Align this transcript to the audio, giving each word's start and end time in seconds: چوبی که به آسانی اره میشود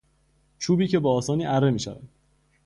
چوبی 0.59 0.87
که 0.87 0.99
به 0.99 1.09
آسانی 1.09 1.45
اره 1.45 1.69
میشود 1.71 2.09